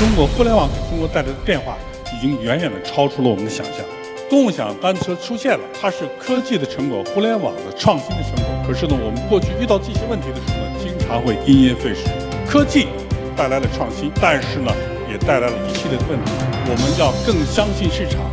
[0.00, 1.76] 中国互联网给中国带来的变化，
[2.16, 3.84] 已经远远的超出了我们的想象。
[4.30, 8.46] 共享单车出现了，它是科技的成果，互联网的创新的成果。
[8.66, 12.08] 可是呢，我们过去遇到这些问题的时候呢，经常会因噎废食。
[12.48, 12.88] 科技
[13.36, 14.72] 带来了创新，但是呢，
[15.06, 16.32] 也带来了一系列的问题。
[16.64, 18.24] 我们要更相信市场，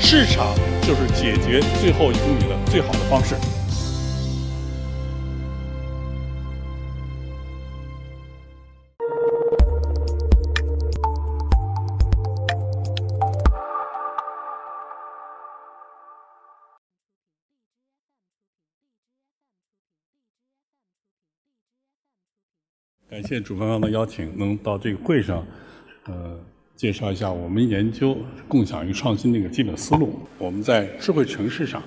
[0.00, 0.52] 市场
[0.82, 3.36] 就是解决最后一公里的最好的方式。
[23.14, 25.46] 感谢主办方的邀请，能到这个会上，
[26.06, 26.36] 呃，
[26.74, 28.18] 介绍一下我们研究
[28.48, 30.18] 共享与创新的一个基本思路。
[30.36, 31.80] 我们在智慧城市上，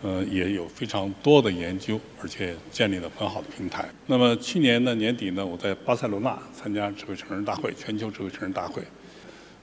[0.00, 3.86] 呃，也有非常多的研究，而且建立了很好的平台。
[4.06, 8.82] 那么去年的年底呢，我在巴塞罗那参加智慧城市大会，全球智慧城市大会，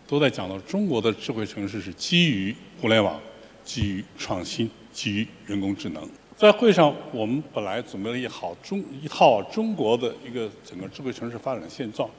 [0.06, 3.20] 都在讲到中国的智慧城市是基于互联网、
[3.64, 6.08] 基于创新、基于人工智能。
[6.40, 12.10] 在会上，我们本来准备了一好中一套中国的一个整个智慧城市发展的现状，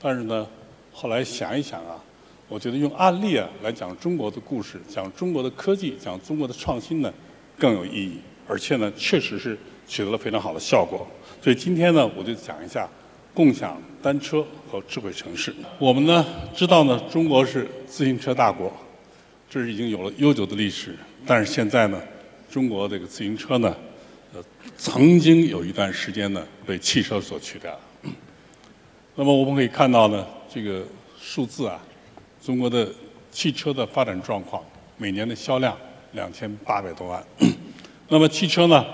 [0.00, 0.46] 但是呢，
[0.92, 1.98] 后来想一想啊，
[2.48, 7.12] 我觉得用案例啊来讲中国的故事，讲中国的科技，讲中国的创新呢
[7.58, 9.58] 更有意义，而且呢确实是
[9.88, 11.04] 取得了非常好的效果。
[11.42, 12.88] 所以今天呢，我就讲一下
[13.34, 15.52] 共享单车和智慧城市。
[15.80, 18.72] 我们呢知道呢，中国是自行车大国，
[19.50, 22.00] 这是已经有了悠久的历史，但是现在呢。
[22.50, 23.76] 中国这个自行车呢，
[24.32, 24.42] 呃，
[24.76, 27.80] 曾经有一段时间呢被汽车所取代了。
[29.16, 30.84] 那么我们可以看到呢，这个
[31.20, 31.80] 数字啊，
[32.44, 32.88] 中国的
[33.30, 34.62] 汽车的发展状况，
[34.96, 35.76] 每年的销量
[36.12, 37.24] 两千八百多万。
[38.08, 38.84] 那么汽车呢，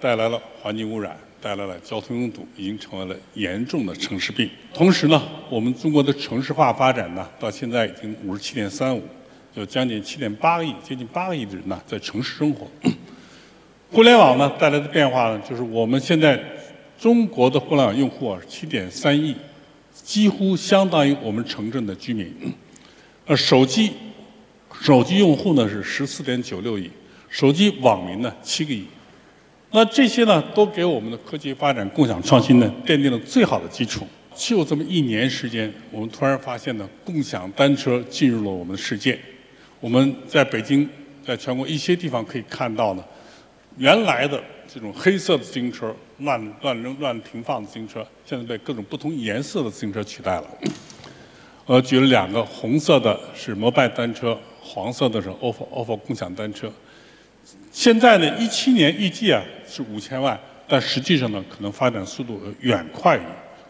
[0.00, 4.50] 带来了环境污染，带来了交通拥堵，已经成为了严重的城市病。
[4.74, 9.02] 同时呢，我们中国的城市化发展呢，到现在已经五十七点三五，
[9.54, 12.68] 有将近七点八个亿，接近八个亿的人呢在城市生活。
[13.90, 16.38] 互联网呢带来的变化呢，就是我们现在
[16.98, 19.34] 中国的互联网用户啊七点三亿，
[19.94, 22.30] 几乎相当于我们城镇的居民。
[23.26, 23.90] 呃，手机
[24.78, 26.90] 手机用户呢是十四点九六亿，
[27.30, 28.84] 手机网民呢七个亿。
[29.70, 34.06] 那这些呢都给我们的科技发展、共享创新呢奠定了最好的基础。
[34.34, 39.18] 就这么一年时间，我们突然发现呢，共享单车进入了我们的世界。
[39.80, 40.88] 我们在北京，
[41.24, 43.02] 在全国一些地方可以看到呢。
[43.78, 50.44] 原来的这种黑色的自行车，乱乱扔、乱停放的自行车，现在被各种不同颜色的自行车取代了。
[51.64, 56.68] 我举了两个，红色的是摩拜单车，黄色的是 ofo ofo 共享单车。
[57.70, 63.20] 现在呢，一七年预计啊是五千万，但实际上呢，可能发展速度远快于。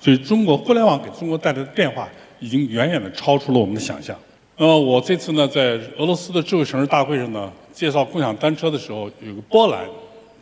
[0.00, 2.08] 所以，中国互联网给中国带来的变化，
[2.40, 4.16] 已经远远的超出了我们的想象。
[4.56, 7.52] 那么，我这次呢，在俄罗斯的智慧城市大会上呢。
[7.78, 9.88] 介绍共享单车的时候，有个波兰，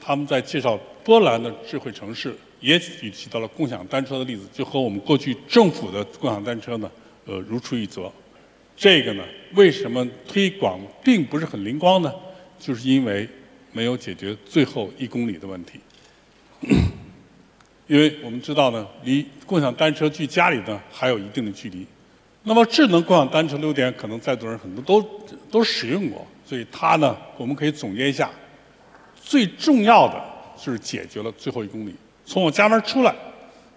[0.00, 0.74] 他们在介绍
[1.04, 6.90] 波兰的智慧城市，也举提到了共享单车的例子，就和我们过去政府的共享单车呢，
[7.26, 8.10] 呃，如出一辙。
[8.74, 12.10] 这个呢，为什么推广并不是很灵光呢？
[12.58, 13.28] 就是因为
[13.70, 15.78] 没有解决最后一公里的问题。
[17.86, 21.86] 因为我们知道呢，离共享单车距家里呢还有一定的距离。
[22.44, 26.26] 那么智能共享单车的优点，可能在座人很多都都使用过。
[26.46, 28.30] 所以它呢，我们可以总结一下，
[29.20, 30.14] 最重要的
[30.56, 31.92] 就是解决了最后一公里。
[32.24, 33.12] 从我家门出来，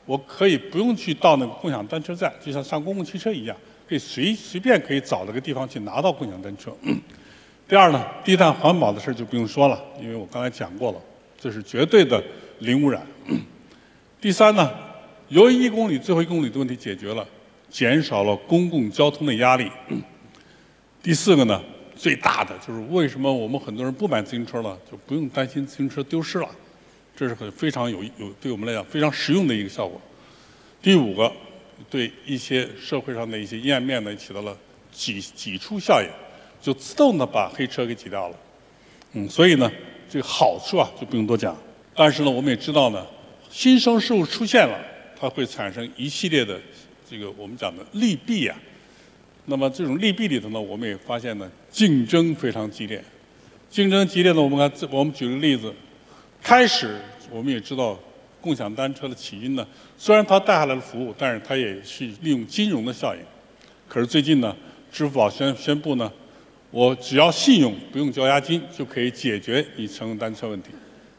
[0.06, 3.57] 我可以不用去到那个共享单车站，就像上公共汽车一样，
[3.88, 6.72] 可以随随便可以找了个地方去拿到共享单车。
[7.68, 11.01] 第二呢，低碳环保的事就不用说了，因为我刚才讲过了，
[11.40, 12.24] 这是绝对的
[12.59, 13.01] 零污染。
[14.22, 14.72] 第三呢，
[15.30, 17.28] 由于一公里最后一公里的问题解决了，
[17.69, 19.72] 减少了公共交通的压力。
[21.01, 21.62] 第四个呢？
[21.99, 26.49] 最大的就是为什么我们很多人不买自行车了，就不用担心自行车丢失了，
[27.13, 29.99] 这是很非常有有对我们来讲非常实用的一个效果。
[30.81, 31.29] 第五个，
[31.89, 34.57] 对一些社会上的一些阴暗面呢起到了
[34.94, 36.07] 挤挤出效应，
[36.62, 38.35] 就自动的把黑车给挤掉了。
[39.12, 39.69] 嗯，所以呢，
[40.09, 41.53] 这个好处啊就不用多讲。
[41.94, 43.06] 但是呢，我们也知道呢，
[43.50, 44.79] 新生事物出现了，
[45.19, 46.57] 它会产生一系列的
[47.09, 48.57] 这个我们讲的利弊啊。
[49.50, 53.04] 那么这种利弊里头呢，我们也发现呢，竞争非常激烈。
[53.68, 55.74] 竞争激烈呢，我们看，我们举个例子，
[56.42, 57.00] 开始
[57.31, 58.00] 我们也知道，
[58.40, 59.68] 共享单车的起因呢，
[59.98, 63.22] 虽然它带来了服务，但是它也是利用金融的效应。
[63.88, 64.56] 可是最近呢，
[64.92, 66.12] 支付宝宣宣布呢，
[66.69, 70.69] 我只要信用，不用交押金，就可以解决你乘用单车问题。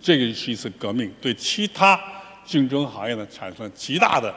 [0.00, 2.00] 这个是一次革命，对其他
[2.44, 4.32] 竞争行业呢产生了极大的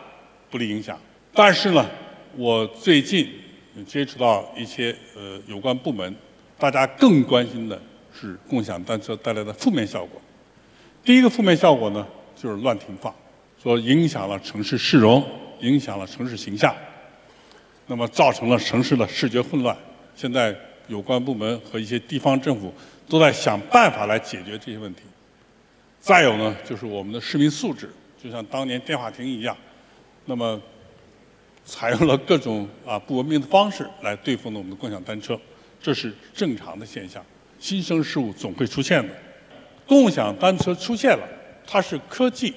[0.49, 0.99] 不利影响。
[1.31, 1.87] 但是呢，
[2.35, 3.29] 我最近。
[3.85, 6.15] 接触到一些呃有关部门，
[6.57, 7.81] 大家更关心的
[8.13, 10.21] 是共享单车带来的负面效果。
[11.03, 13.13] 第一个负面效果呢，就是乱停放，
[13.61, 15.25] 说影响了城市市容，
[15.59, 16.75] 影响了城市形象，
[17.87, 19.75] 那么造成了城市的视觉混乱。
[20.15, 20.55] 现在
[20.87, 22.73] 有关部门和一些地方政府
[23.09, 25.01] 都在想办法来解决这些问题。
[25.99, 27.89] 再有呢，就是我们的市民素质，
[28.21, 29.57] 就像当年电话亭一样，
[30.25, 30.61] 那么
[31.65, 35.39] 采用了各种啊不文明的方式来对付呢我们的共享单车，
[35.81, 37.23] 这是正常的现象。
[37.59, 39.13] 新生事物总会出现的。
[39.87, 41.27] 共享单车出现了，
[41.65, 42.53] 它是科技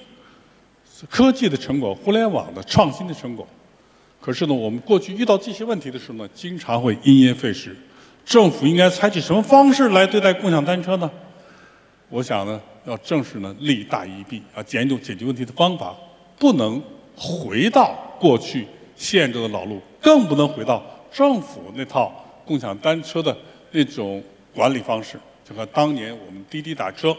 [1.09, 3.47] 科技的成果，互联网的创新的成果。
[4.19, 7.75] 可是呢，我们过去遇到这些问题的时候呢，经常会因噎废食。
[8.25, 11.09] 政府应该采取什么方式来对待共享单车呢？
[12.09, 15.95] 我想呢，要正视呢利大于弊，要研究解决问题的方法，
[16.37, 16.81] 不能
[17.15, 22.11] 回到过去限制的老路，更不能回到政府那套
[22.45, 23.37] 共享单车的
[23.71, 24.21] 那种
[24.53, 25.17] 管理方式。
[25.47, 27.15] 就和当年我们滴滴打车，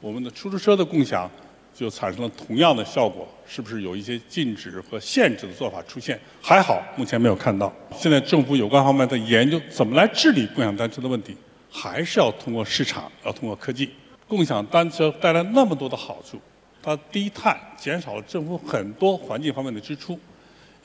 [0.00, 1.30] 我们的出租车的共享。
[1.78, 6.18] 就产生了同样的效果，是不是有一些禁止和限制的做法出现？
[6.40, 7.70] 还好，目前没有看到。
[7.94, 11.36] 现在政府有关方面在研究怎么来治理共享单车的问题，
[11.70, 13.90] 还是要通过市场，要通过科技。
[14.26, 16.40] 共享单车带来那么多的好处，
[16.82, 20.18] 它低碳，减少了政府很多环境方面的支出，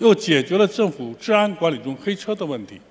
[0.01, 2.81] 又解决了政府治安管理中黑车的问题，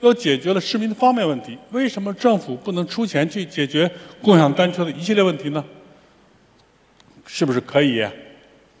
[0.00, 1.56] 又解决了市民的方便问题。
[1.70, 3.88] 为什么政府不能出钱去解决
[4.22, 5.62] 共享单车的一系列问题呢？
[7.26, 8.02] 是不是可以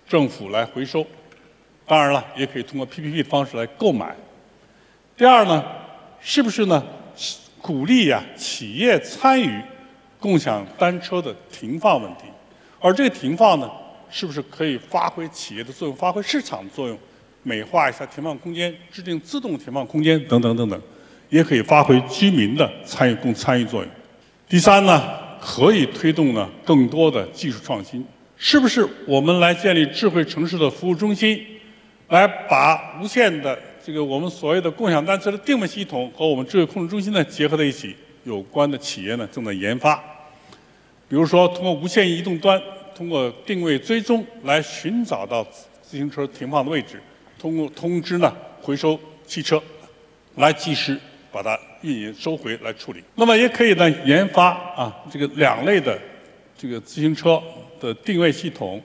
[0.08, 1.06] 政府来回收？
[1.86, 4.16] 当然了，也可以通过 PPP 的方式来购买。
[5.14, 5.62] 第二呢，
[6.18, 6.82] 是不是呢？
[7.60, 9.60] 鼓励呀企业参与
[10.18, 12.22] 共享单车的停放问题，
[12.80, 13.70] 而这个停放呢，
[14.08, 16.98] 是不是可以发挥企业的作用，发挥市场的作用，
[17.42, 20.80] 美化一下停放空间，制定自动停放空间等等等等，
[21.28, 23.90] 也可以发挥居民的参与共参与作用。
[24.48, 25.02] 第三呢，
[25.40, 28.04] 可以推动呢更多的技术创新。
[28.36, 31.44] 是不是我们来建立智慧城市的服务中心，
[32.08, 37.94] 来把无线的这个我们所谓的共享单车的定位系统和我们智慧控制中心呢结合在一起？
[38.24, 39.96] 有关的企业呢正在研发，
[41.08, 42.60] 比如说通过无线移动端，
[42.94, 45.42] 通过定位追踪来寻找到
[45.80, 47.00] 自行车停放的位置，
[47.40, 49.62] 通过通知呢回收汽车，
[50.36, 50.98] 来及时
[51.32, 53.02] 把它运营收回来处理。
[53.14, 55.98] 那么也可以呢研发啊这个两类的
[56.58, 57.40] 这个自行车。
[57.80, 58.78] 的定位系统、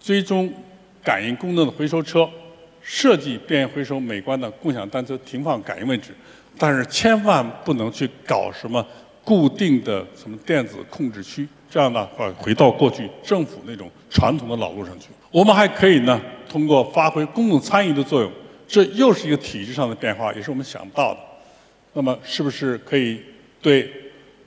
[0.00, 0.50] 追踪
[1.04, 2.26] 感应功能的回收车，
[2.80, 6.14] 设计便于回收美观的共享单车停放感应位置，
[6.56, 8.82] 但是千万不能去搞什么
[9.28, 15.08] 固定的什么电子控制区，这样呢，呃回到过去政府那种传统的老路上去。
[15.30, 18.32] 我们还可以呢，通过发挥公共参与的作用，
[18.66, 21.20] 这又是一个体制上的变化，也是我们想不到的。
[21.92, 23.20] 那么，是不是可以
[23.60, 23.92] 对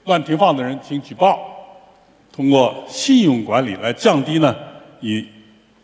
[0.06, 1.38] 乱停放的人进行举报？
[2.32, 4.56] 通过信用管理来降低呢
[4.98, 5.24] 你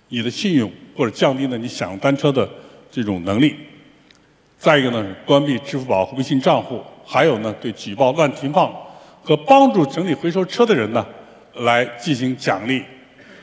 [0.09, 2.51] 你的信用，或者降低呢你享用单车的
[2.91, 3.55] 这种能力。
[4.59, 8.75] 再一个呢关闭支付宝和微信账户，还有呢对举报乱停放
[9.23, 11.07] 和帮助整理回收车的人呢
[11.55, 12.83] 来进行奖励，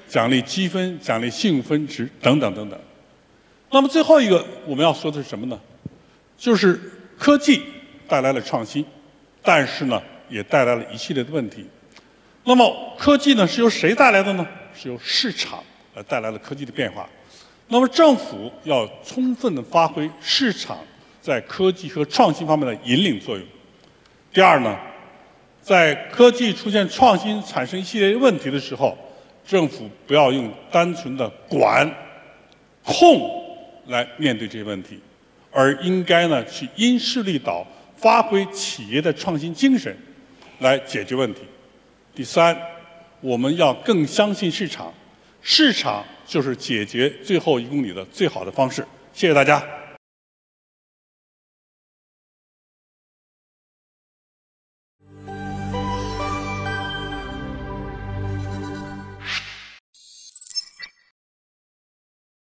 [0.07, 2.80] 奖励积分、奖励信用分值等等等等。
[3.72, 5.60] 那么最后一个我们要说的是什么呢？
[6.38, 6.80] 就是
[7.18, 7.63] 科技
[8.08, 8.86] 带来了创新，
[9.41, 11.65] 但是呢也带来了一系列的问题。
[12.44, 14.48] 那么科技呢是由谁带来的呢？
[14.74, 15.63] 是由市场
[15.94, 17.08] 呃带来了科技的变化。
[17.67, 20.77] 那么政府要充分的发挥市场
[21.22, 23.46] 在科技和创新方面的引领作用。
[24.32, 24.77] 第二呢，
[25.65, 28.95] 在科技出现创新产生一系列问题的时候，
[29.43, 31.91] 政府不要用单纯的管
[32.84, 33.43] 控
[33.88, 35.00] 来面对这些问题，
[35.50, 37.65] 而应该呢去因势利导，
[37.98, 39.98] 发挥企业的创新精神
[40.60, 41.41] 来解决问题。
[42.13, 42.55] 第三，
[43.19, 44.93] 我们要更相信市场，
[45.41, 48.86] 市场就是解决最后一公里的最好的方式。
[49.13, 49.63] 谢谢大家。